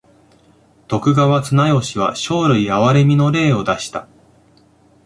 [0.87, 4.07] 徳川綱吉は生類憐みの令を出した。